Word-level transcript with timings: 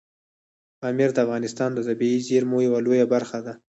پامیر 0.81 1.09
د 1.13 1.17
افغانستان 1.25 1.69
د 1.73 1.79
طبیعي 1.87 2.19
زیرمو 2.27 2.57
یوه 2.67 2.79
لویه 2.85 3.05
برخه 3.13 3.37
ده. 3.45 3.53